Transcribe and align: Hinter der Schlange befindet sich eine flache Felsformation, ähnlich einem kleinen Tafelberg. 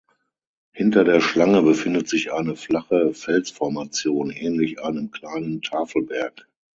Hinter 0.71 1.03
der 1.03 1.21
Schlange 1.21 1.61
befindet 1.61 2.09
sich 2.09 2.33
eine 2.33 2.55
flache 2.55 3.13
Felsformation, 3.13 4.31
ähnlich 4.31 4.81
einem 4.81 5.11
kleinen 5.11 5.61
Tafelberg. 5.61 6.47